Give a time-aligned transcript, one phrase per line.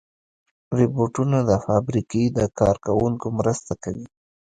[0.77, 4.07] روبوټونه د فابریکې د کار کوونکو مرسته کوي.